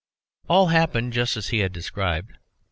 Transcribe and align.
All 0.49 0.69
happened 0.69 1.13
just 1.13 1.37
as 1.37 1.49
he 1.49 1.59
had 1.59 1.71
described. 1.73 2.33